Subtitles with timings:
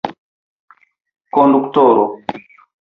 [1.35, 2.05] Konduktoro!